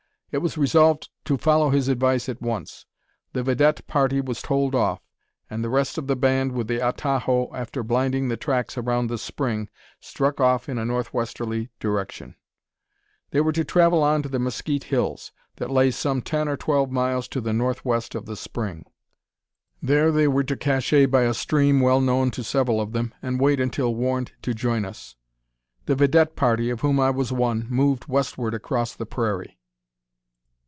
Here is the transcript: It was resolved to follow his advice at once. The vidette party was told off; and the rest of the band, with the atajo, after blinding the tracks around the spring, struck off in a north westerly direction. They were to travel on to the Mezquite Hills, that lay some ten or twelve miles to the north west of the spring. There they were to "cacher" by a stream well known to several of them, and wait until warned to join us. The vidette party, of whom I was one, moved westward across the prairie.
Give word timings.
It 0.33 0.41
was 0.41 0.57
resolved 0.57 1.09
to 1.25 1.37
follow 1.37 1.71
his 1.71 1.89
advice 1.89 2.29
at 2.29 2.41
once. 2.41 2.85
The 3.33 3.43
vidette 3.43 3.85
party 3.85 4.21
was 4.21 4.41
told 4.41 4.73
off; 4.73 5.01
and 5.49 5.61
the 5.61 5.67
rest 5.69 5.97
of 5.97 6.07
the 6.07 6.15
band, 6.15 6.53
with 6.53 6.69
the 6.69 6.79
atajo, 6.81 7.53
after 7.53 7.83
blinding 7.83 8.29
the 8.29 8.37
tracks 8.37 8.77
around 8.77 9.07
the 9.09 9.17
spring, 9.17 9.67
struck 9.99 10.39
off 10.39 10.69
in 10.69 10.77
a 10.77 10.85
north 10.85 11.13
westerly 11.13 11.69
direction. 11.81 12.37
They 13.31 13.41
were 13.41 13.51
to 13.51 13.65
travel 13.65 14.01
on 14.03 14.21
to 14.23 14.29
the 14.29 14.39
Mezquite 14.39 14.85
Hills, 14.85 15.33
that 15.57 15.69
lay 15.69 15.91
some 15.91 16.21
ten 16.21 16.47
or 16.47 16.55
twelve 16.55 16.91
miles 16.91 17.27
to 17.27 17.41
the 17.41 17.51
north 17.51 17.83
west 17.83 18.15
of 18.15 18.25
the 18.25 18.37
spring. 18.37 18.85
There 19.81 20.13
they 20.13 20.29
were 20.29 20.45
to 20.45 20.55
"cacher" 20.55 21.09
by 21.09 21.23
a 21.23 21.33
stream 21.33 21.81
well 21.81 21.99
known 21.99 22.31
to 22.31 22.43
several 22.45 22.79
of 22.79 22.93
them, 22.93 23.13
and 23.21 23.37
wait 23.37 23.59
until 23.59 23.93
warned 23.95 24.31
to 24.43 24.53
join 24.53 24.85
us. 24.85 25.17
The 25.87 25.95
vidette 25.95 26.37
party, 26.37 26.69
of 26.69 26.79
whom 26.79 27.01
I 27.01 27.09
was 27.09 27.33
one, 27.33 27.67
moved 27.69 28.07
westward 28.07 28.53
across 28.53 28.95
the 28.95 29.05
prairie. 29.05 29.57